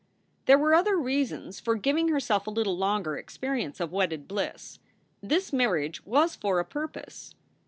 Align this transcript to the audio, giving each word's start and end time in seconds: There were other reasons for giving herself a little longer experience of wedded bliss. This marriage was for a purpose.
There 0.47 0.57
were 0.57 0.73
other 0.73 0.97
reasons 0.97 1.59
for 1.59 1.75
giving 1.75 2.07
herself 2.07 2.47
a 2.47 2.49
little 2.49 2.75
longer 2.75 3.17
experience 3.17 3.79
of 3.79 3.91
wedded 3.91 4.27
bliss. 4.27 4.79
This 5.21 5.53
marriage 5.53 6.03
was 6.07 6.35
for 6.35 6.57
a 6.59 6.65
purpose. 6.65 7.35